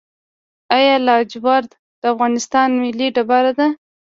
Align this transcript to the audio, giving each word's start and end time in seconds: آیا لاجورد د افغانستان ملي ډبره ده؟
آیا 0.77 0.95
لاجورد 1.07 1.69
د 2.01 2.03
افغانستان 2.13 2.69
ملي 2.83 3.07
ډبره 3.15 3.51
ده؟ 3.59 3.67